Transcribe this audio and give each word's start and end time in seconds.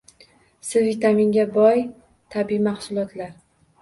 C 0.69 0.81
vitaminiga 0.87 1.45
boy 1.57 1.85
tabiiy 2.37 2.63
mahsulotlar 2.69 3.35